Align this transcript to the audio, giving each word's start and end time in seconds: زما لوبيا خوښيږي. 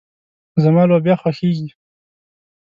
زما 0.63 0.83
لوبيا 0.89 1.15
خوښيږي. 1.21 1.69